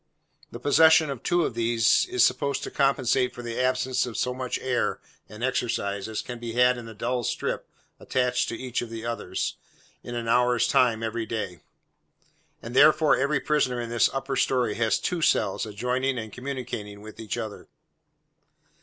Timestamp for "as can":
6.09-6.39